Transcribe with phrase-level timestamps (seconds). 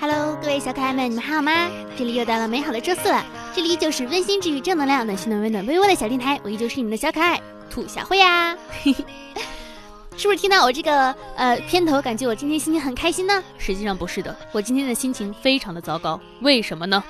[0.00, 1.68] Hello，各位小可爱们，你们还好吗？
[1.96, 7.40] 这里又到了美好的周四了，这里就是温馨治愈、正能量、暖心暖温暖、微温的小电台，我依旧是你们的小可爱
[7.70, 8.56] 兔小慧呀。
[10.16, 13.42] 是不是听到我这个呃片头，感觉我今天心情很开心呢？
[13.56, 16.20] 实际上不是的，我今天的心情非常的糟糕。
[16.40, 17.02] 为什么呢？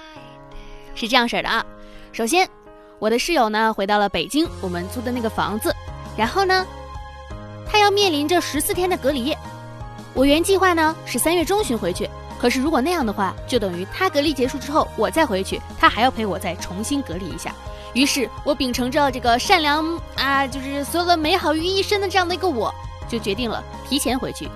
[0.94, 1.64] 是这样式的啊，
[2.12, 2.48] 首先，
[2.98, 5.74] 我的室友呢回到了北京，我们租的那个房子，
[6.16, 6.66] 然后呢，
[7.66, 9.34] 他要面临着十四天的隔离。
[10.14, 12.08] 我原计划呢是三月中旬回去，
[12.42, 17.54] 可是如果那样的话，就等于他隔离结束之后我再回去，他还要陪我再重新隔离一下。
[17.94, 22.74] 于是我秉承着这个善良啊，就是所有的美好于一身的这样的一个我，
[23.08, 24.48] 就决定了提前回去，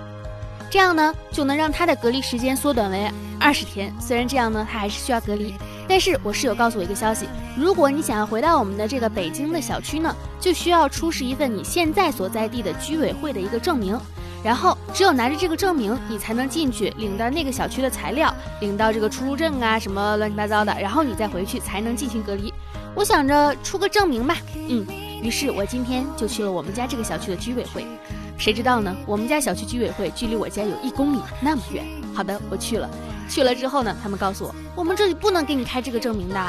[0.69, 3.09] 这样呢就能让他的隔离时间缩短为
[3.39, 3.95] 二十天。
[4.01, 5.55] 虽然这样呢他还是需要隔离，
[5.87, 13.97] 但是我室友告诉我一个消息：如果你想要回到我们的这个北京的小区呢，就需要出示一份你现在所在地的居委会的一个证明。
[14.43, 22.53] 然后只有拿着这个证明，你才能进去领到那个小区的材料，领到这个出入证啊什么乱七八糟的，然后你再回去才能进行隔离。
[22.95, 24.37] 我想着出个证明吧，
[24.69, 24.87] 嗯，
[25.23, 27.85] 于是我今天就去了我们家这个小区的居委会。
[28.39, 28.95] 谁知道呢？
[29.07, 31.85] 我们家小区居委会距离我家有一公里那么远。
[32.15, 32.89] 好的，我去了，
[33.29, 36.41] 去了之后呢，他们告诉我，我们这里不能给你开这个证明的。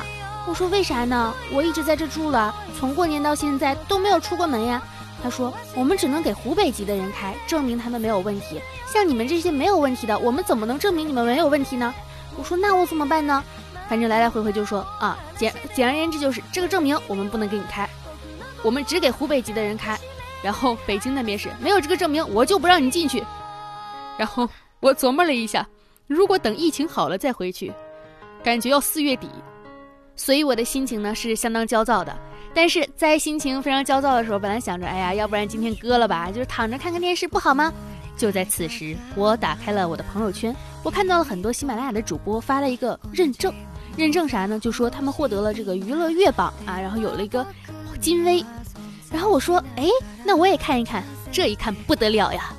[0.45, 1.33] 我说为啥呢？
[1.53, 4.81] 我一直在这住了，从过年到现在都没有出过门呀。
[5.23, 8.61] 他说：“我们只能给湖北籍的人开，证明他们没有问题。
[8.85, 11.93] 像你们这些没有问题的，我们怎么能证明你们没有问题呢？”
[12.37, 13.43] 我说：“那我怎么办呢？”
[13.89, 17.89] 反正来来回回就说啊，简简而言之就是这个证明我们不能给你开，
[18.61, 19.97] 我们只给湖北籍的人开。
[20.43, 23.23] 然后北京那边是没有这个证明，我就不让你进去。
[24.17, 24.47] 然后
[24.81, 25.67] 我琢磨了一下，
[26.05, 27.73] 如果等疫情好了再回去，
[28.43, 29.27] 感觉要四月底，
[30.15, 32.15] 所以我的心情呢是相当焦躁的。
[32.57, 37.71] 但是在心情非常焦躁的时候，本来想着，哎呀，要不然今天割了吧，就是躺着看看电视不好吗？
[38.17, 43.53] 就在此时，我打开了我的朋友圈，我看到了很多喜马拉雅的主播发了一个认证，
[43.95, 44.59] 认证啥呢？
[44.59, 47.45] 就说他们获得了这个娱乐月榜啊，然后有了一个
[48.01, 48.43] 金威。
[49.11, 49.87] 然后我说，哎，
[50.25, 51.03] 那我也看一看。
[51.31, 52.51] 这一看不得了呀，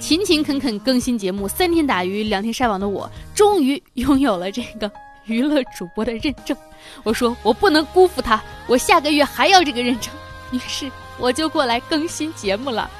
[0.00, 4.90] 勤勤恳恳更新节目，三天打鱼两天晒网的我，终于拥有了这个。
[5.24, 6.56] 娱乐主播的认证，
[7.02, 10.12] 我说我不能辜负他，我下个月还要这个认证，
[10.50, 12.90] 于是我就过来更新节目了。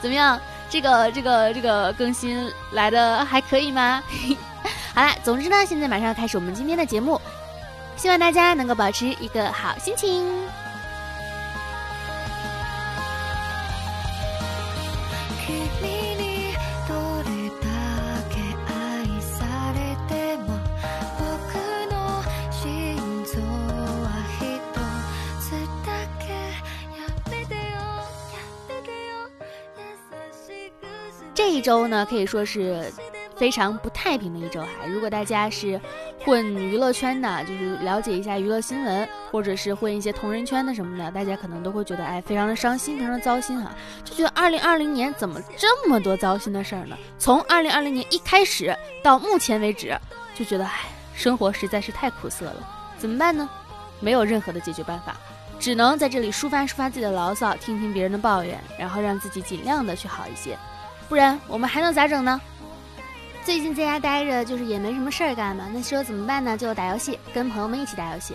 [0.00, 0.40] 怎么样？
[0.70, 4.02] 这个这个这个更新来的还可以吗？
[4.94, 7.20] 好了，总之呢，现在马上要开始我们今天的节目，
[7.96, 10.26] 希望大家能够保持一个好心情。
[31.52, 32.90] 一周呢，可以说是
[33.36, 34.68] 非常不太平的一周哈。
[34.86, 35.80] 如果大家是
[36.24, 43.72] 混娱乐圈的，就是了解一下娱乐新闻，或者是混一些同人圈的什么的，大家可能都会觉得哎，非常的伤心，非常的糟心哈。
[44.04, 46.96] 就觉得二零二零年怎么这么多糟心的事儿呢？
[47.18, 49.96] 从二零二零年一开始到目前为止，
[50.34, 50.80] 就觉得哎，
[51.14, 52.68] 生活实在是太苦涩了。
[52.98, 53.48] 怎么办呢？
[54.00, 55.16] 没有任何的解决办法，
[55.60, 60.56] 只能在这里抒发抒发自己的牢骚，听听别人的抱怨，然后让自己尽量的去好一些。
[61.12, 62.40] 不然我们还能咋整呢？
[63.44, 65.68] 最近在家待着，就是也没什么事儿干嘛。
[65.70, 66.56] 那说怎么办呢？
[66.56, 68.34] 就打游戏，跟朋友们一起打游戏。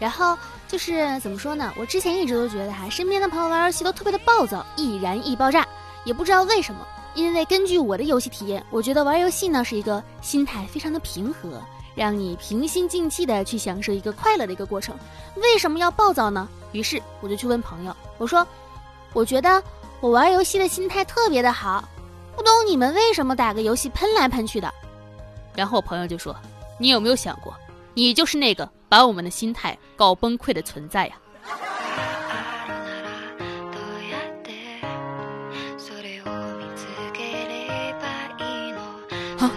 [0.00, 1.72] 然后就是怎么说呢？
[1.76, 5.64] 我之前一直都觉得哈，身边的朋友玩游戏都特别的暴躁，易燃易爆炸。
[6.04, 11.62] 也不知道为什么，因为根据我的游戏体验，我觉得玩游戏呢是一个心态非常的平和，
[11.94, 14.96] 让你平心静气的去享受一个快乐的一个过程。
[15.36, 16.48] 为什么要暴躁呢？
[16.72, 18.44] 于是我就去问朋友，我说，
[19.12, 19.62] 我觉得
[20.00, 21.88] 我玩游戏的心态特别的好。
[22.36, 24.72] 不懂你们为什么打个游戏喷来喷去的，
[25.54, 26.36] 然后我朋友就说
[26.78, 27.52] ：“你有没有想过，
[27.94, 31.16] 你就是那个把我们的心态搞崩溃的存在呀？”
[39.40, 39.50] 啊，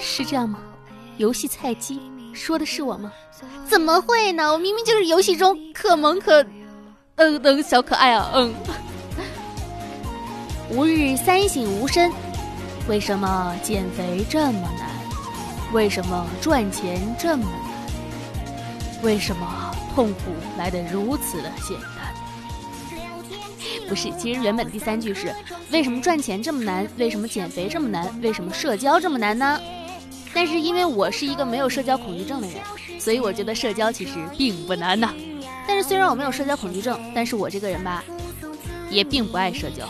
[0.00, 0.58] 是这样吗？
[1.18, 2.00] 游戏菜鸡
[2.32, 3.12] 说的是我吗？
[3.68, 4.50] 怎么会呢？
[4.52, 6.42] 我明明就是游戏中可萌可，
[7.16, 8.54] 嗯嗯小可爱啊，嗯。
[10.72, 12.12] 吾日三省吾身，
[12.88, 14.88] 为什么减肥这么难？
[15.72, 19.02] 为什么赚钱这么难？
[19.02, 22.14] 为什么痛苦来得如此的简单？
[23.88, 25.34] 不是，其实原本第三句是：
[25.72, 26.88] 为什么赚钱这么难？
[26.96, 28.08] 为什么减肥这么难？
[28.22, 29.60] 为什么社交这么难呢？
[30.32, 32.58] 但是因为我是一个没有社交恐惧症的人，
[33.00, 35.12] 所以我觉得社交其实并不难呐。
[35.66, 38.04] 但是虽然我没有社交恐惧症，但是我这个人吧，
[38.88, 39.84] 也并不爱社交。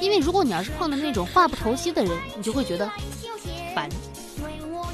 [0.00, 2.90] 因为如果你要是碰到那种话不投机的人，你就会觉得
[3.74, 3.88] 烦。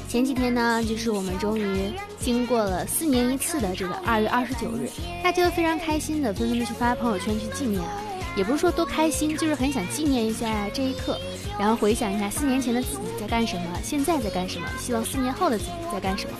[0.07, 4.87] 前几天呢，就是我们终于经过了四年一次的这个二月二十九日，
[5.23, 7.89] 大家都非常开心的，纷纷的去发朋友圈去纪念啊。
[8.35, 11.19] 也不是说多开心，就是很想纪念一下这一刻，
[11.59, 16.37] 然后回想一下四年前的自己在干什么，现在在干什么，希望四年后的自己在干什么。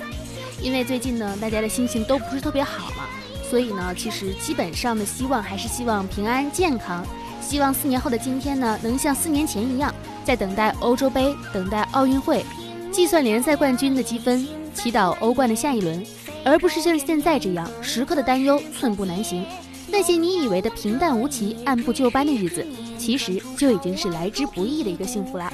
[0.62, 3.06] 因为最近呢，大家的心情都不是特别好嘛，
[3.48, 7.06] 所以呢，其实基本上的希望还是希望平安健康，
[7.44, 9.94] 希望四年后的今天呢，能像四年前一样，
[10.24, 12.44] 在等待欧洲杯，等待奥运会，
[12.92, 16.04] 计算联赛冠军的积分，祈祷欧冠的下一轮，
[16.46, 19.46] 而不是像现在这样时刻的担忧，寸步难行。
[19.88, 22.66] 那些你以为的平淡无奇、按部就班的日子，
[22.98, 25.54] 其实就已经是来之不易的一个幸福啦。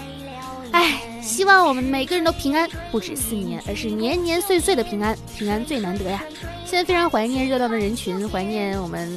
[0.71, 5.17] 唉，希望我们每个人都平安，不止四年，而是年年岁岁的平安。
[5.37, 6.23] 平安最难得呀！
[6.65, 9.11] 现在非常怀念热闹的人群，怀念我们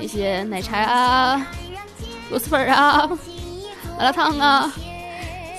[0.00, 1.46] 那些奶茶啊、
[2.32, 3.06] 螺蛳粉啊、
[3.98, 4.72] 麻辣烫啊，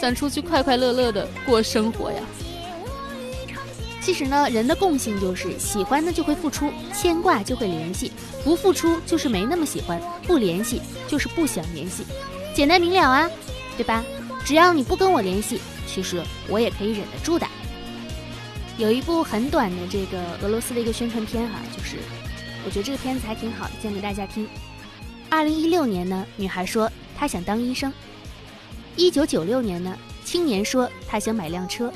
[0.02, 2.20] 想出去快快乐乐的过生活呀。
[4.02, 8.12] 其实呢，人的共性就是喜欢的就会付出，牵挂就会联系，
[8.44, 12.04] 不付出就是没那么喜欢，不联系就是不想联系，
[12.56, 13.30] 简单明了啊，
[13.78, 14.04] 对吧？
[14.44, 17.46] 只要你不跟我联系，其实我也可以忍得住的。
[18.80, 21.98] 有一部很短的这个俄罗斯的一个宣传片哈，就是
[22.66, 24.48] 我觉得这个片子还挺好的，讲给大家听。
[25.34, 26.88] 二零一六年呢，女孩说
[27.18, 27.92] 她想当医生；
[28.96, 31.92] 一九九六年呢，青年说他想买辆车。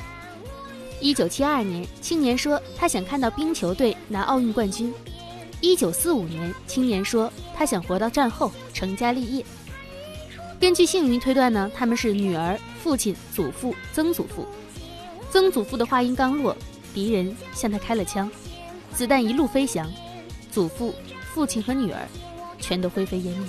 [1.00, 4.92] 一九七二年，青年说他想看到冰球队拿奥运冠军。
[5.60, 9.44] 一九四五年，青年说他想活到战后成家立业。
[10.58, 14.44] 根据姓名推断呢，他们是女儿、父亲、祖父、曾祖父。
[15.30, 16.56] 曾祖父的话音刚落，
[16.92, 18.28] 敌人向他开了枪，
[18.92, 19.88] 子弹一路飞翔，
[20.50, 20.92] 祖父、
[21.32, 22.00] 父亲和女儿
[22.58, 23.48] 全都灰飞烟灭。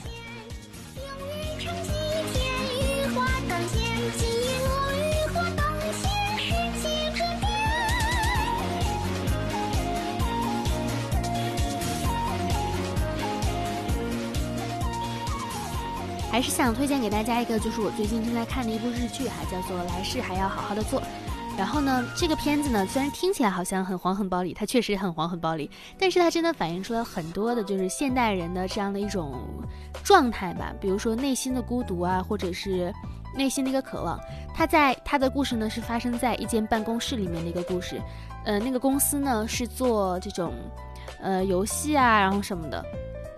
[16.31, 21.01] 还是想推荐给大家一个，就是我最近正在看的一部日剧哈，叫做《来世还要好好的做》。
[21.59, 29.37] 然后呢，这个片子呢，虽然听起来好像很黄很暴力，它确实很黄很暴力，但是它真的反映出了很多的，就是现代人的这样的一种
[30.01, 30.73] 状态吧。
[30.79, 32.93] 比如说内心的孤独啊，或者是
[33.35, 34.17] 内心的一个渴望。
[34.55, 38.01] 他在他的故事呢，是发生在一间办公室里面的一个故事。
[38.45, 40.53] 呃，那个公司呢是做这种
[41.21, 42.81] 呃游戏啊，然后什么的。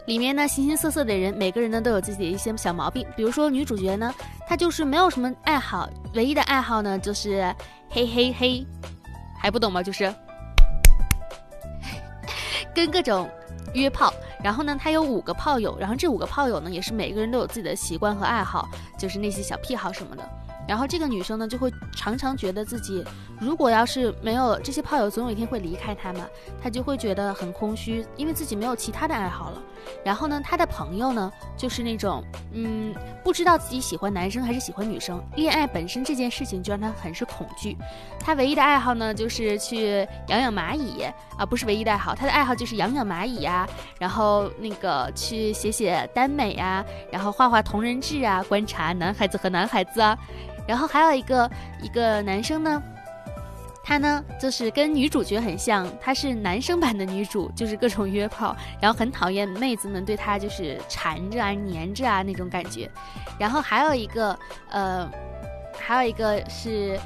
[0.05, 3.05] 里面呢，形形色色的人，每个人呢都有自己的一些小毛病。
[3.15, 4.13] 比如说女主角呢，
[4.47, 7.53] 她就是没有什么爱好，唯一的爱好呢就是
[7.89, 8.65] 嘿嘿嘿，
[9.39, 9.83] 还不懂吗？
[9.83, 10.13] 就是
[12.73, 13.29] 跟各种
[13.73, 14.11] 约炮。
[14.43, 18.67] 然后呢，她有五个炮友，然后这五个炮友呢，也是每个人都有自己的习惯和爱好，
[18.97, 20.27] 就是那些小癖好什么的。
[20.67, 23.03] 然后这个女生呢，就会常常觉得自己，
[23.39, 26.25] 如果要是没有这些炮友，总有一天会离开她嘛，
[26.61, 29.61] 她就会觉得很空虚，因为自己没有其他的爱好了。
[30.03, 32.23] 然后呢，她的朋友呢，就是那种，
[32.53, 32.93] 嗯，
[33.23, 37.77] 不知道自己喜欢男生还是喜欢女生，恋爱本身这件事情就让她很是恐惧。
[38.19, 41.03] 她唯一的爱好呢，就是去养养蚂蚁
[41.37, 43.67] 啊，不是唯一的爱好，她的爱好就是养养蚂蚁呀，
[43.99, 50.17] 然后那个去写写耽美啊，然后画画同人志啊，观察男孩子和男孩子啊。
[50.67, 51.49] 然后还有一个
[51.81, 52.81] 一个男生呢，
[53.83, 62.89] 他呢就是跟女主角很像，他是男生版的女主，就是各种约炮，然后很讨厌妹子们对他就是缠着啊、黏着啊那种感觉。
[63.39, 64.37] 然后还有一个
[64.69, 65.09] 呃，
[65.77, 66.99] 还有一个是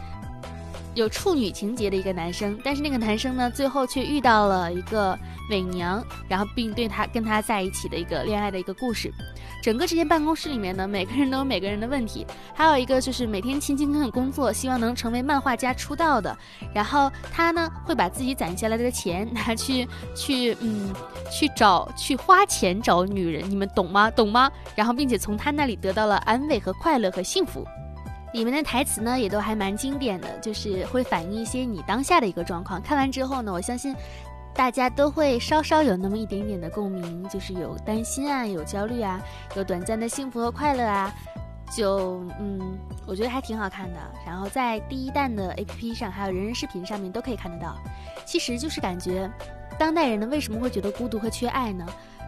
[0.95, 5.17] 有处女情节的一个男生，但是那个男生呢最后却遇到了一个
[5.51, 9.13] 伪娘，然后并对他跟他在一起的一个恋爱的一个故事。
[9.61, 12.25] 整个这间办公室里面呢，每个人都有每个人的问题。
[12.53, 16.37] 还有一个就是每天勤勤恳恳工作，希望能成为漫画家出道的。
[16.73, 20.93] 然后他呢，会把自己攒下来的钱拿去去嗯
[21.31, 24.09] 去找去花钱找女人，你们懂吗？
[24.11, 24.49] 懂吗？
[24.75, 27.65] 然后并且从他那里得到了安慰和快乐和幸福。
[28.35, 32.81] 里面的台词呢也都还蛮经典的，就是会反映一些你当下的一个状况。
[32.81, 33.95] 看完之后呢，我相信。
[34.57, 39.19] 大家都会稍稍有那么一点点的共鸣，就是有担心啊，有焦虑啊，
[39.53, 41.13] 有短暂的幸福和快乐啊，
[41.69, 43.99] 就嗯，我觉得还挺好看的。
[44.25, 47.75] 然后在第一弹的 APP 上，还有人人视频上面都可以看得到。
[48.25, 49.29] 其实就是感觉，
[49.77, 51.85] 当代人呢为什么会觉得孤独和缺爱呢？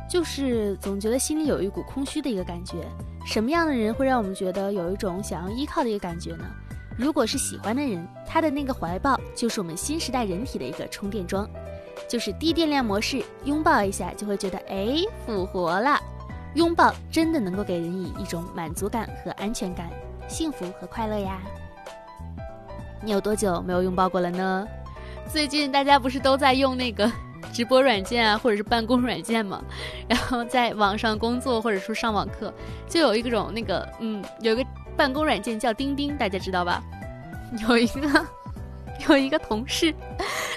[0.10, 2.88] 就是总觉得心里有一股空虚的一个感觉。
[3.26, 6.46] 什么样的人会让我们觉得有一种想要依靠的一个感觉呢？
[6.98, 11.48] 如果是喜欢的人，他的那个怀抱就是我们新时代人体的一个充电桩。
[12.08, 14.96] 就是低电量模式，拥抱一下就会觉得哎
[15.26, 16.00] 复活了。
[16.54, 19.90] 拥抱真的能够给人以一种满足感和安全感，
[20.28, 21.42] 幸福和快乐呀。
[23.04, 24.68] 你有多久没有拥抱过了呢？
[25.28, 27.12] 最近大家不是都在用那个
[27.58, 29.60] 直播软件啊，或者是办公软件嘛？
[30.08, 32.54] 然后在网上工作或者说上网课，
[32.88, 34.64] 就有一种那个嗯，有个
[34.96, 36.84] 办公软件叫钉钉，大家知道吧？
[37.68, 38.26] 有一个
[39.10, 39.92] 有一个同事，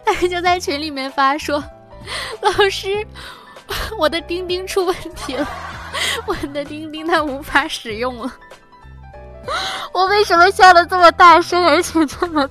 [0.05, 1.65] 他就在群里面发说
[2.43, 3.03] ：“老师，
[3.97, 5.49] 我的钉钉出问题了，
[6.27, 8.31] 我的钉钉它无法使用了。”
[9.95, 12.47] 我为什么笑的这么大声，而且这么？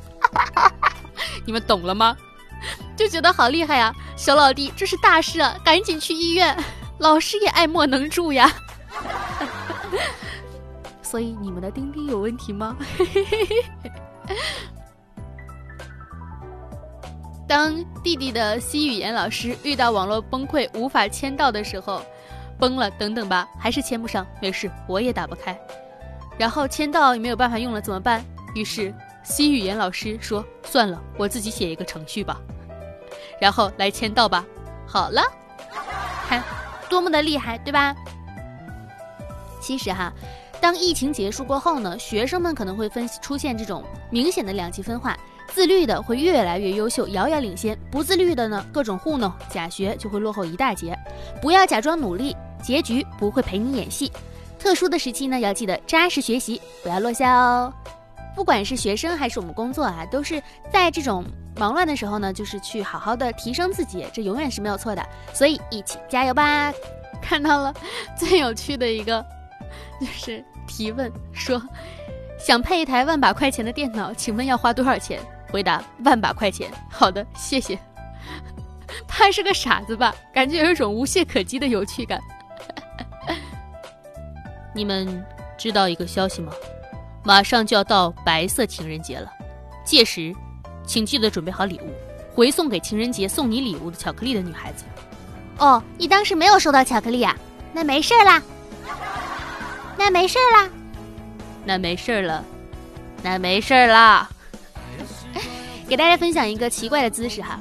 [1.45, 2.17] 你们懂了吗？
[2.95, 6.55] 就觉得好厉害呀，小老弟，这是大事啊，赶紧去医院。
[6.99, 8.51] 老师也爱莫能助呀。
[11.01, 12.75] 所以你们的钉钉有问题吗？
[17.47, 17.73] 当
[18.03, 22.01] 弟弟的西语言老师遇到网络崩溃无法签到的时候，
[22.59, 25.59] 崩了，等等吧，还是签不上，没事，我也打不开。
[26.37, 28.23] 然后签到也没有办法用了，怎么办？
[28.53, 32.39] 于是西语言老师说：“算了，我自己写一个程序吧。”
[33.39, 34.45] 然后来签到吧。
[34.87, 35.21] 好了，
[36.27, 36.43] 看
[36.89, 37.95] 多么的厉害，对吧？
[39.61, 40.11] 其实哈，
[40.59, 45.17] 当疫情结束过后呢，学生们可能会分出现这种明显的两极分化：
[45.53, 50.97] 自律的会越来越优秀，遥遥领先；不自律的呢，各种糊弄假学就会落后一大截。
[51.41, 54.11] 不要假装努力，结局不会陪你演戏。
[54.57, 57.71] 特殊的时期呢，要记得扎实学习，不要落下哦。
[58.39, 60.41] 不管是学生还是我们工作啊，都是
[60.71, 61.25] 在这种
[61.57, 65.05] 忙乱的时候呢，就是去好好的提升自己，这永远是没有错的。
[65.33, 66.71] 所以一起加油吧！
[67.21, 67.73] 看到了
[68.15, 69.21] 最有趣的一个，
[69.99, 71.61] 就是提问说，
[72.39, 75.19] 想配一台万把块钱的电脑，请问要花多少钱？
[75.51, 76.71] 回答万把块钱。
[76.89, 77.77] 好的，谢谢。
[79.05, 80.15] 他是个傻子吧？
[80.33, 82.17] 感觉有一种无懈可击的有趣感。
[84.73, 85.25] 你们
[85.57, 86.53] 知道一个消息吗？
[87.23, 89.29] 马上就要到白色情人节了，
[89.85, 90.33] 届时，
[90.85, 91.93] 请记得准备好礼物，
[92.33, 94.85] 回送给情人节送你礼物的巧克力的女孩子。
[95.57, 97.35] 哦，你当时没有收到巧克力啊？
[97.73, 98.41] 那没事啦，
[99.97, 100.69] 那没事啦，
[101.65, 102.43] 那没事了，
[103.21, 104.29] 那没事啦。
[105.87, 107.59] 给大家分享一个奇怪的姿势哈，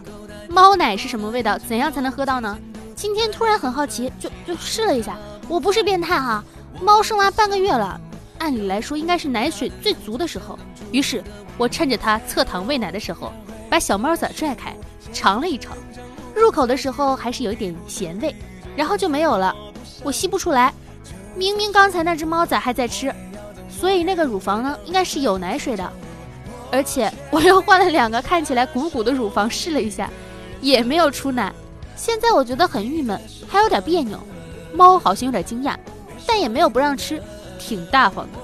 [0.48, 1.58] 猫奶是什么味道？
[1.58, 2.58] 怎样才能喝到呢？
[2.94, 5.16] 今天突然很好奇，就就试了一下。
[5.48, 6.44] 我不是变态哈。
[6.80, 8.00] 猫生完半个月了，
[8.38, 10.58] 按理来说应该是奶水最足的时候。
[10.92, 11.22] 于是，
[11.56, 13.32] 我趁着它侧躺喂奶的时候，
[13.68, 14.74] 把小猫崽拽开，
[15.12, 15.76] 尝了一尝。
[16.34, 18.34] 入口的时候还是有一点咸味，
[18.76, 19.54] 然后就没有了。
[20.02, 20.72] 我吸不出来，
[21.34, 23.12] 明明刚才那只猫仔还在吃，
[23.68, 25.92] 所以那个乳房呢，应该是有奶水的。
[26.70, 30.08] 而且我又换了两个看起来鼓鼓的乳房试了一下，
[30.60, 31.52] 也没有出奶。
[31.96, 34.18] 现在我觉得很郁闷，还有点别扭。
[34.72, 35.74] 猫好像有点惊讶。
[36.26, 37.22] 但也没有不让吃，
[37.58, 38.38] 挺大方的。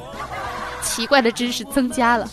[0.83, 2.28] 奇怪的知识增加了，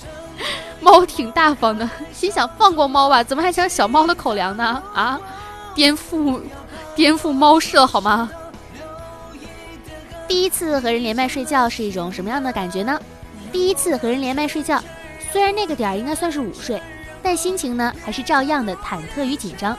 [0.81, 4.83] 猫挺大方的，心想放过猫吧，怎么还抢小猫的口粮呢？
[4.93, 5.19] 啊，
[5.73, 6.41] 颠覆，
[6.95, 8.29] 颠覆猫舍好吗？
[10.27, 12.99] 第一次和人连麦睡觉是一种什么样的感觉呢？
[13.51, 14.81] 第一次和人连麦睡觉，
[15.31, 16.81] 虽然那个点儿应该算是午睡，
[17.21, 19.77] 但心情呢还是照样的忐忑与紧张。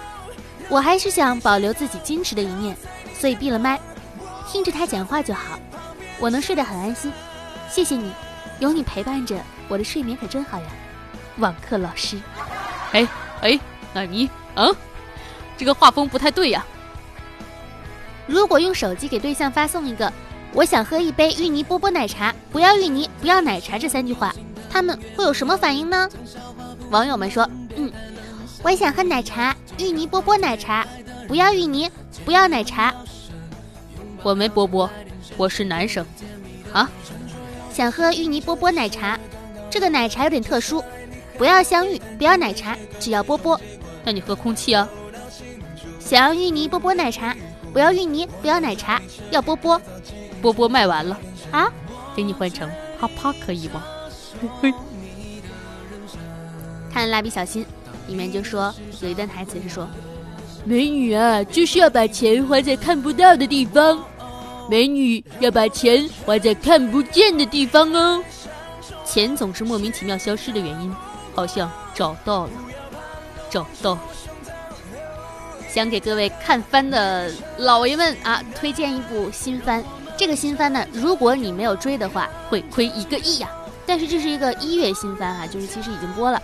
[0.68, 2.76] 我还是想保留自己矜持的一面，
[3.18, 3.78] 所以闭了麦。
[4.50, 5.58] 听着他讲话就好，
[6.22, 7.12] 我能睡得很安心。
[7.68, 8.12] 谢谢你，
[8.60, 9.36] 有你陪伴着，
[9.66, 10.66] 我的睡眠可真好呀。
[11.38, 12.16] 网课老师，
[12.92, 13.08] 哎
[13.40, 13.58] 哎，
[13.92, 14.68] 那你啊，
[15.58, 16.64] 这个画风不太对呀。
[18.28, 20.12] 如果用手机给对象发送一个
[20.54, 24.32] “我想喝一杯芋泥波波奶茶，不要芋泥，不要奶茶”这三句话，
[24.70, 26.08] 他们会有什么反应呢？
[26.90, 27.90] 网友们说：“嗯，
[28.62, 30.86] 我想喝奶茶，芋泥波波奶茶，
[31.26, 31.90] 不要芋泥，
[32.24, 32.94] 不要奶茶。”
[34.22, 34.88] 我没波波，
[35.36, 36.04] 我是男生，
[36.72, 36.88] 啊，
[37.72, 39.18] 想喝芋泥波波奶茶，
[39.70, 40.84] 这个奶茶有点特殊，
[41.38, 43.58] 不要香芋，不要奶茶，只要波波。
[44.04, 44.88] 那你喝空气啊。
[45.98, 47.34] 想要芋泥波波奶茶，
[47.72, 49.80] 不要芋泥，不要奶茶，要波波。
[50.40, 51.18] 波波卖完了
[51.50, 51.72] 啊，
[52.14, 52.68] 给你换成
[53.00, 53.82] 啪啪可以吗？
[56.92, 57.64] 看蜡笔小新，
[58.06, 59.88] 里面就说有一段台词是说，
[60.64, 64.04] 美女啊，就是要把钱花在看不到的地方。
[64.72, 68.24] 美女要把钱花在看不见的地方哦，
[69.04, 70.96] 钱总是莫名其妙消失的原因，
[71.34, 72.50] 好像找到了，
[73.50, 73.98] 找到。
[75.68, 79.84] 想给各位看番的老爷们啊，推荐一部新番。
[80.16, 83.50] 这个新番呢，如果你没有追的话，会亏一个亿呀。
[83.84, 86.40] 但是这是一个一月新番哈，就是其实已经播了。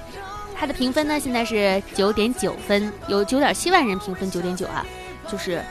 [0.54, 4.84] 它的评分呢，现在是九点九分，有九点七万人评分九点九啊，
[5.32, 5.64] 就是。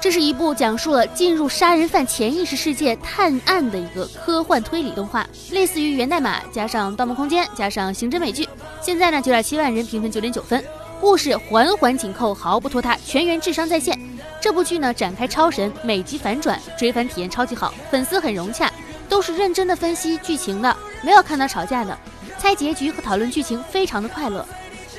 [0.00, 8.48] 这是一部讲述了进入杀人犯潜意识世界探案的一个科幻推理动画，类似于源代码加上盗梦空间加上刑侦美剧，
[8.80, 10.62] 现在呢九点七万人，评分九点九分。
[11.00, 13.98] 故事环环紧扣，毫不拖沓，全员智商在线。
[14.40, 18.70] 这部剧呢展开超神，每集反转，追番体验超级好，粉丝很融洽，
[19.08, 21.98] 都是认真的分析剧情的，没有看到吵架的，
[22.38, 24.46] 猜结局和讨论剧情非常的快乐。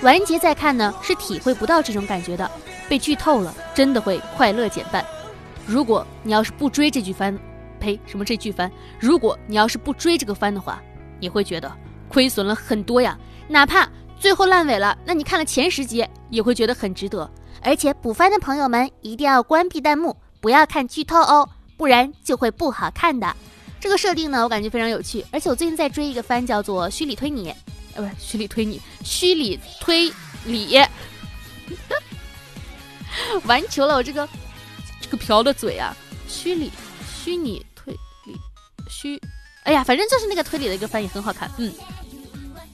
[0.02, 2.50] 完结再看呢是体会不到这种感觉的，
[2.88, 5.06] 被剧透了真的会快乐减半。
[5.66, 7.38] 如果你要是不追这剧番，
[7.80, 8.72] 呸，什么这剧番？
[9.00, 10.82] 如果你要是不追这个番的话，
[11.20, 11.72] 你会觉得
[12.08, 13.18] 亏损了很多呀，
[13.48, 13.88] 哪怕。
[14.20, 17.30] 最后烂尾了，那你看了前十集也会觉得很值得。
[17.62, 23.36] 而且补番的朋友们一定要关闭弹幕，不要看剧透哦，不然就会不好看的。
[23.80, 25.24] 这个设定呢，我感觉非常有趣。
[25.32, 27.50] 而且我最近在追一个番，叫做《虚拟推理》，
[27.94, 30.12] 呃，不是虚拟推理，虚拟推
[30.46, 30.80] 理。
[33.46, 34.28] 完球了，我这个
[35.02, 35.96] 这个瓢的嘴啊！
[36.28, 36.72] 虚拟
[37.08, 37.94] 虚拟推
[38.26, 38.36] 理
[38.90, 39.20] 虚，
[39.64, 41.72] 哎呀，反正就是那个推理的一个翻译很好看，嗯。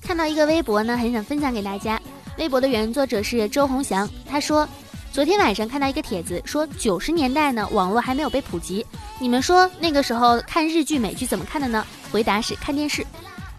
[0.01, 2.01] 看到一个微博呢，很想分享给大家。
[2.37, 4.67] 微博的原作者是周鸿祥，他说，
[5.11, 8.85] 昨天晚上看到一个帖子，说九十年代呢，网络还没有被普及。
[9.19, 11.85] 你们说那个时候看日剧、美剧怎么看的呢？
[12.11, 13.05] 回答是看电视。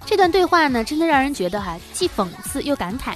[0.04, 3.14] 这段对话呢，真的让人觉得哈，既讽刺又感慨。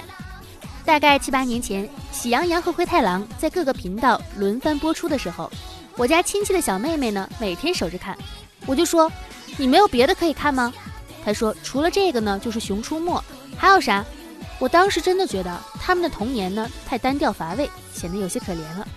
[0.89, 5.47] 大概七八年前，《喜羊羊和灰太狼》在各个频道轮番播出的时候，
[5.95, 8.17] 我家亲戚的小妹妹呢，每天守着看。
[8.65, 9.09] 我就说，
[9.55, 10.73] 你没有别的可以看吗？
[11.23, 13.15] 她说：“除了这个呢，就是《熊出没》，
[13.55, 14.03] 还有啥？”
[14.57, 18.87] 我当时真的觉得他们的童年呢太单调乏味，显得有些可怜了。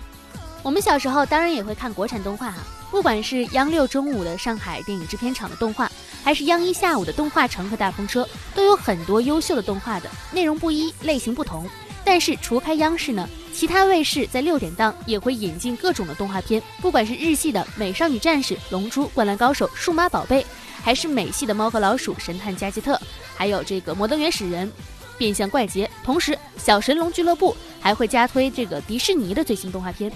[0.63, 2.57] 我们小时候当然也会看国产动画啊，
[2.89, 5.91] 不管是央六中午的上海电影制片厂的动画，
[6.23, 11.67] 还是央一下午的动画城和大风车，都有很多优秀的动画的，内容不一，类型不同。
[12.05, 20.41] 但是除开央视呢，其他卫视在六点档也会引进各种的动画片，不管是日系的《美少女战士》《龙珠》《灌篮高手》《数码宝贝》。
[20.81, 22.95] 还是美系的《猫和老鼠》《神探加吉特》，
[23.37, 24.67] 还有这个《摩登原始人》
[25.17, 30.11] 《变相怪杰》，同时《小神龙俱乐部》还会加推这个迪士尼的最新动画片。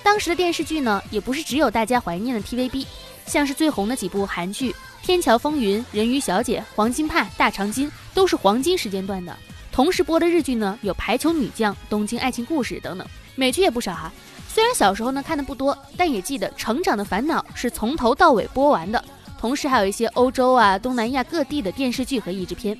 [0.00, 2.86] 当时的电视剧呢，也不是只有大家怀念的 TVB，
[3.26, 4.70] 像是最红的几部韩剧
[5.02, 9.34] 《天桥风云》《人鱼小姐》《黄金派》《大长今》，都是黄金时间段的。
[9.72, 14.12] 同时播的日剧呢，有《排球女将》《东京爱情故事》等等，美剧也不少哈。
[14.48, 19.02] 虽然小时候呢看的不多，但也记得《成长的烦恼》是从头到尾播完的。
[19.38, 22.76] 同时还有一些欧洲啊、东南亚各地的电视剧和译制片，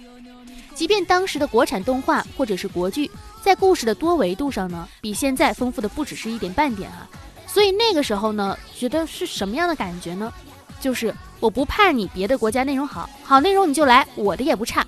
[0.75, 3.09] 即便当时的国产动画或者是国剧，
[3.43, 7.09] 在故事的多维度上呢，比现在丰富的不只是一点半点啊。
[7.47, 10.33] 所以那个时候呢，觉得是什么样的感觉呢？
[10.81, 14.87] 就是我不怕你别的国家内容好，好内容你就来，我的也不差，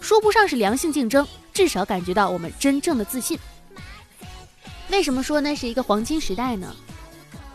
[0.00, 3.38] 说不上是良性竞争，至少感觉到我们真正的自信。
[4.90, 6.74] 为什么说那是一个黄金时代呢？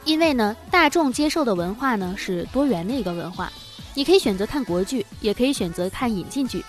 [0.06, 3.52] 因为呢，大众接受的文化呢是多元的一个文化，
[3.94, 6.64] 你可以选择看国剧，也可以选择看引进剧。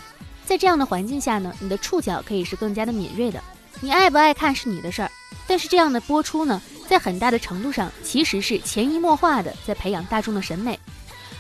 [0.45, 3.41] 在这样的环境下呢，你的触角可以是更加的敏锐的。
[3.81, 5.11] 你爱不爱看是你的事儿，
[5.47, 10.77] 但是这样的播出呢，在很大的程度上其实是潜移默化的在培养大众的审美。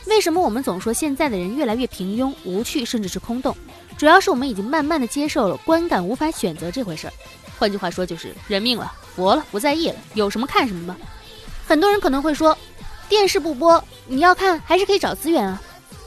[0.08, 3.54] 为什么我们总说现在的人越来越平庸、无趣，甚至是空洞？
[3.96, 7.12] 主要是我们已经慢慢的接受了观感无法选择这回事儿。
[7.58, 10.96] 换句话说，就是认命了，佛了，不在意了，有什么看什么吧。
[11.66, 12.56] 很多人可能会说，
[13.08, 15.60] 电视不播，你要看还是可以找资源啊。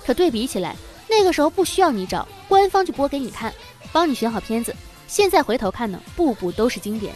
[0.04, 0.76] 可对比起来，
[1.08, 3.54] 那个时候不需要你找，官方就播给你看，
[3.92, 4.76] 帮你选好片子。
[5.08, 7.14] 现在回头看呢，步步都是经典。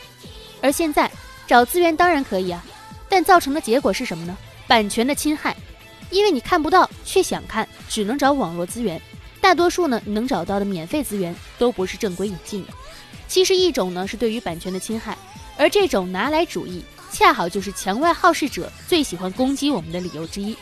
[0.62, 1.12] 而现在
[1.48, 2.63] 找资源当然可以啊，
[3.10, 4.38] 但造成的结果是什么呢？
[4.67, 5.56] 版权的侵害，
[6.15, 8.99] 因为你看不到却想看，只能找网络资源。
[9.41, 12.71] 大多数呢，你能找到的免费资源都不是正规引进的。
[13.28, 15.17] 其实一种呢是对于版权的侵害，
[15.58, 16.82] 而这种拿来主义。
[17.12, 20.56] 恰好就是墙外好事者最喜欢攻击我们的理由之一。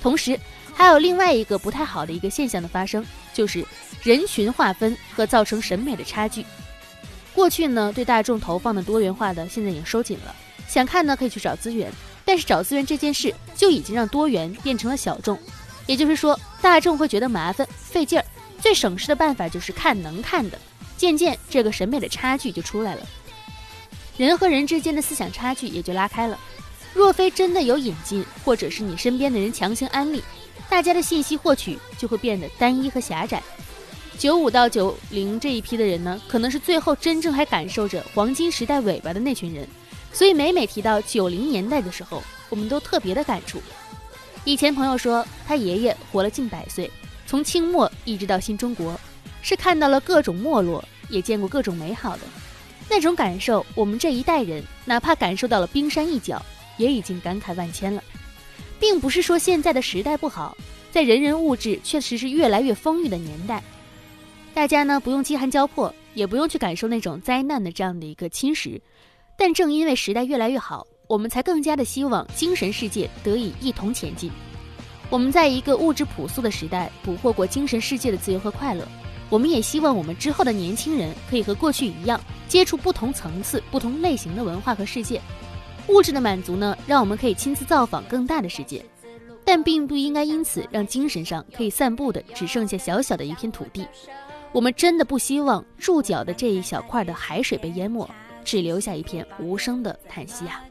[0.00, 0.38] 同时，
[0.72, 3.66] 还有另外一个不太好的一个现象的发生，就是
[4.02, 6.46] 人群划分和造成审美的差距。
[7.32, 10.34] 过去呢，对大众投放的多元化的，现在已经收紧了。
[10.68, 11.92] 想看呢，可以去找资源，
[12.24, 15.38] 但是找资源这件事就已经让多元变成了小众。
[15.86, 18.24] 也就是说，大众会觉得麻烦费劲儿，
[18.60, 20.58] 最省事的办法就是看能看的。
[20.96, 23.06] 渐渐，这个审美的差距就出来了。
[24.16, 26.38] 人和人之间的思想差距也就拉开了。
[26.94, 30.22] 若非真的有引进，或者是你身边的人强行安利，
[30.70, 33.42] 大家的信息获取就会变得单一和狭窄。
[34.16, 39.68] 九五到九零这一批的人呢，可能是最后真正还感受着黄金时代尾巴的那群人。
[40.14, 43.60] 所以每每提到九零年代的时候，我们都特别的感触。
[44.44, 46.88] 以前朋友说，他爷爷活了近百岁，
[47.26, 48.98] 从清末一直到新中国，
[49.42, 52.22] 是看到了各种没落，也见过各种美好的。
[52.88, 56.40] 那种感受，我们这一代人哪怕感受到了冰山一角，
[56.76, 58.02] 也已经感慨万千了。
[58.78, 60.56] 并不是说现在的时代不好，
[60.92, 63.62] 在人人物质确实是越来越丰裕的年代，
[64.52, 68.78] 大家呢不用饥寒交迫，也不用去感受那种灾难的这样的一个侵蚀。
[69.36, 74.30] 但正因为时代越来越好，我们才更加的希望精神世界得以一同前进。
[75.10, 78.86] 我们在一个物质朴素的时代，捕获过精神世界的自由和快乐。
[79.30, 85.20] 我们也希望我们之后的年轻人可以和过去一样，接触不同层次、不同类型的文化和世界。
[85.88, 88.84] 物质的满足呢，让我们可以亲自造访更大的世界，
[89.44, 93.86] 但并不应该因此让精神上可以散步的只剩下小小的一片土地。
[94.52, 98.08] 我们真的不希望住脚的这一小块的海水被淹没，
[98.44, 100.62] 只留下一片无声的叹息啊！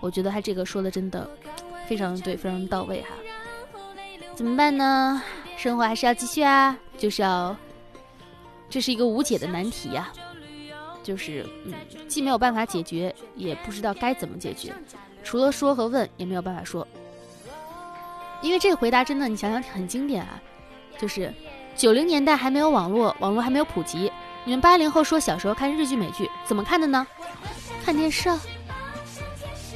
[0.00, 1.28] 我觉得他这个说的真的
[1.86, 3.08] 非常对，非常到位哈。
[4.34, 5.22] 怎么办呢？
[5.58, 7.54] 生活还是要继续啊，就是要，
[8.70, 10.10] 这是一个无解的难题呀，
[11.02, 11.74] 就是嗯，
[12.08, 14.72] 既没有办法解决，也不知道该怎么解决，
[15.22, 16.88] 除了说和问，也没有办法说。
[18.40, 20.40] 因为这个回答真的，你想想很经典啊，
[20.98, 21.30] 就是
[21.76, 24.10] 九零年代还没有网络，网络还没有普及，
[24.44, 27.06] 你们八零后说小时候看日剧美剧怎么看的呢？
[27.84, 28.30] 看电视。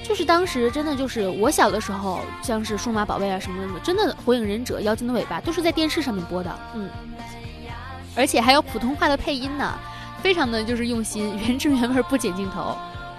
[0.03, 6.91] 就是当时真的就是我小的时候，像是数码宝贝啊什么的，真的火影忍者、妖精的尾巴都是在电视上面播的，嗯，
[8.15, 9.79] 而且还有普通话的配音呢，
[10.23, 12.77] 非常的就是用心，原汁原味不剪镜头，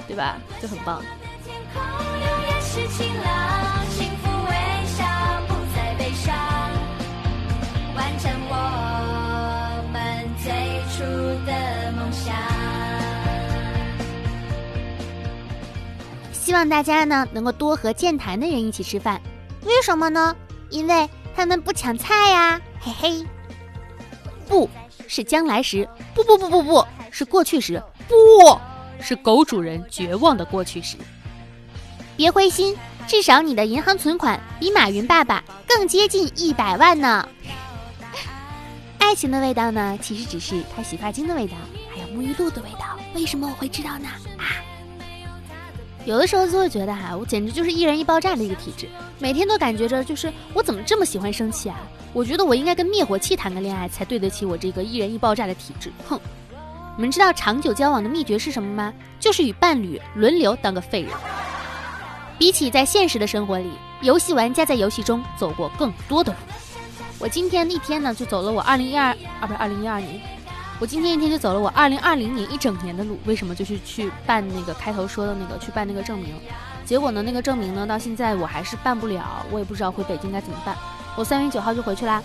[0.08, 0.38] 对吧？
[0.62, 1.02] 就很棒。
[16.46, 19.20] 希望大家呢能够多和健谈的人一起吃饭，
[19.64, 20.36] 为什么呢？
[20.70, 23.26] 因为他们不抢菜呀，嘿嘿。
[24.48, 24.70] 不
[25.08, 28.16] 是将来时，不不不不不是过去时，不
[29.02, 30.98] 是狗主人绝望的过去时。
[32.16, 32.78] 别灰心，
[33.08, 37.28] 至少你的银行存款比马云爸爸更接近一百万呢。
[39.00, 41.58] 爱情的味道呢，其实只是他洗发精的味道，
[41.92, 43.00] 还有沐浴露的味道。
[43.16, 44.08] 为什么我会知道呢？
[44.38, 44.62] 啊？
[46.06, 48.88] 有的时候就会觉得哈，我简直就是一人一爆炸的一个体质，
[49.18, 51.78] 每天都感觉着就是我怎么这么喜欢生气啊？
[52.14, 55.92] 我觉得我应该跟灭火器谈个恋爱才对得起我这个一人一爆炸的体质。
[56.08, 56.20] 哼，
[56.96, 58.94] 你们知道长久交往的秘诀是什么吗？
[59.20, 61.12] 就是与伴侣轮流当个废人。
[62.38, 66.38] 比起在现实的生活里，游戏玩家在游戏中走过更多的路。
[67.18, 70.22] 我今天一天呢，就走了我二零一二啊，不是二零一二年。
[70.78, 76.36] 我今天一天就走了我二零二零年一整年的路，为什么就是去办那个开头说的那个去办那个证明？
[76.86, 80.76] 结果呢，那个证明呢，到现在我还是办不了，我也不知道回北京该怎么办。
[81.16, 82.22] 我三月九号就回去啦，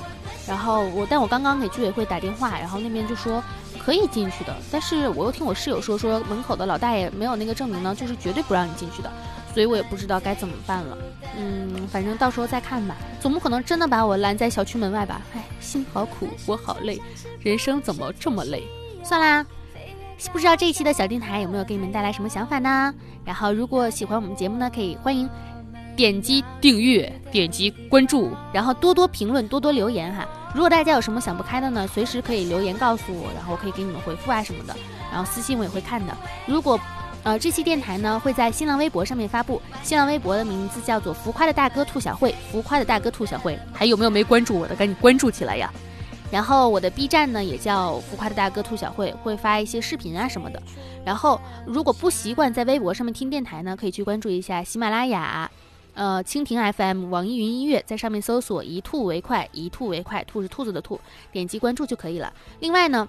[0.49, 3.41] 然后我但我刚刚给居委会打电话，然后那边就说
[3.79, 9.13] 可以进去的，但是我又听我室友说说门口的老大爷没有那个证明呢，就是绝对不让你进去的。
[9.53, 10.99] 所以我也不知道该怎么办了，
[11.37, 15.21] 嗯，反正到时候再看吧，总不可能真的把我拦在小区门外吧？
[15.35, 17.01] 哎，心好苦，我好累，
[17.41, 18.63] 人生怎么这么累？
[19.03, 19.45] 算啦，
[20.33, 22.95] 不知道这一期的小电台有没有给你们带来什么想法呢？
[23.25, 25.29] 然后如果喜欢我们节目呢，可以欢迎
[25.97, 30.27] 点击订阅、点击关注，然后多多评论、多多留言哈。
[30.55, 34.75] 如果大家有什么想不开的呢，随时可以留言告诉我，然后我可以给你们回复啊什么的，
[35.11, 36.17] 然后私信我也会看的。
[36.47, 36.79] 如果
[37.23, 45.71] 呃，这期电台呢会在新浪微博上面发布，新浪微博的名字叫做“浮夸的大哥兔小慧”，浮夸的大哥兔小慧，还有没有没关注我的，赶紧关注起来呀！
[46.33, 50.63] 然后我的 B 站呢也叫“浮夸的大哥兔小慧”，会发一些视频啊什么的。
[51.05, 55.51] 然后如果不习惯在微博上面听电台呢，可以去关注一下喜马拉雅、
[55.93, 60.99] 呃蜻蜓 FM、网易云音乐，在上面搜索“一兔为快”，一兔为快，兔是兔子的兔，
[61.31, 62.33] 点击关注就可以了。
[62.61, 63.07] 另外呢。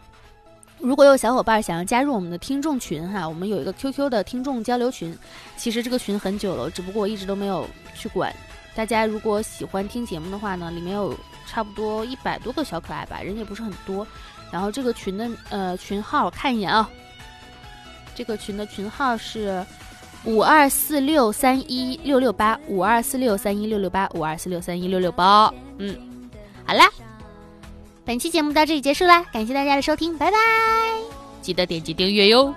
[0.81, 5.15] 如果有小伙伴想要加入我们的听众群哈，我们有一个 QQ 的听众交流群。
[5.55, 8.35] 其实这个群很久了，只不过我一直都没有去管。
[8.73, 11.15] 大家如果喜欢听节目的话呢，里面有
[11.45, 14.05] 差不多一百多个小可爱吧，人也不是很多。
[14.51, 16.89] 然后这个群的呃群号看一眼啊，
[18.15, 19.63] 这个群的群号是
[20.25, 25.53] 五二四六三一六六八五二四六三一六六八五二四六三一六六八。
[25.77, 25.95] 嗯，
[26.65, 26.89] 好啦。
[28.03, 30.37] 本期节目到这里结束啦，感谢大家的收听，拜拜！
[31.41, 32.53] 记得点击订阅哟。